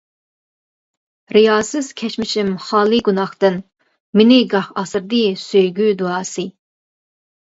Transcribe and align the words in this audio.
رىياسىز 1.35 1.89
كەچمىشىم 2.01 2.49
خالىي 2.69 3.03
گۇناھتىن، 3.09 3.59
مېنى 4.21 4.39
گاھ 4.53 4.71
ئاسرىدى 4.83 5.21
سۆيگۈ 5.43 5.91
دۇئاسى. 6.03 6.47